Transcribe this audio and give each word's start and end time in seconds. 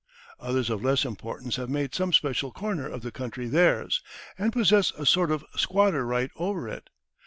Others 0.39 0.71
of 0.71 0.83
less 0.83 1.05
importance 1.05 1.57
have 1.57 1.69
made 1.69 1.93
some 1.93 2.11
special 2.11 2.51
corner 2.51 2.89
of 2.89 3.03
the 3.03 3.11
country 3.11 3.45
theirs, 3.45 4.01
and 4.35 4.51
possess 4.51 4.89
a 4.93 5.05
sort 5.05 5.29
of 5.29 5.45
squatter 5.55 6.03
right 6.07 6.31
over 6.37 6.67
it. 6.67 6.89